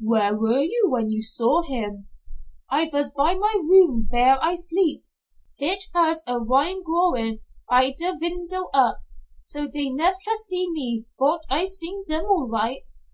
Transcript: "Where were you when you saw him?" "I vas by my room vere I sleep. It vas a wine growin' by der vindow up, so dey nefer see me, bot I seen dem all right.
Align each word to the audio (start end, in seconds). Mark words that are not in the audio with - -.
"Where 0.00 0.36
were 0.38 0.60
you 0.60 0.84
when 0.90 1.08
you 1.08 1.22
saw 1.22 1.62
him?" 1.62 2.08
"I 2.70 2.90
vas 2.90 3.10
by 3.10 3.32
my 3.32 3.54
room 3.66 4.06
vere 4.10 4.36
I 4.42 4.54
sleep. 4.54 5.06
It 5.56 5.82
vas 5.94 6.22
a 6.26 6.42
wine 6.44 6.82
growin' 6.82 7.40
by 7.70 7.94
der 7.98 8.12
vindow 8.22 8.68
up, 8.74 8.98
so 9.42 9.66
dey 9.66 9.88
nefer 9.88 10.36
see 10.44 10.70
me, 10.70 11.06
bot 11.18 11.40
I 11.48 11.64
seen 11.64 12.04
dem 12.06 12.26
all 12.26 12.46
right. 12.48 12.86